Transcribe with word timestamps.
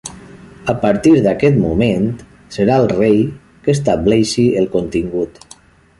A 0.71 0.73
partir 0.85 1.11
d'aquest 1.25 1.59
moment 1.65 2.09
serà 2.57 2.77
el 2.85 2.89
Rei 2.95 3.21
que 3.67 3.77
estableixi 3.77 4.51
el 4.63 4.71
contingut. 4.79 5.39